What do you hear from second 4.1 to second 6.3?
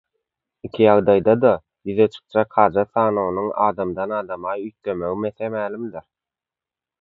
adama üýtgejegi mese-mälimdir.